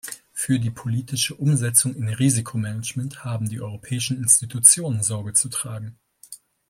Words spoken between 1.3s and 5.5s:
Umsetzung in Risikomanagement haben die europäischen Institutionen Sorge zu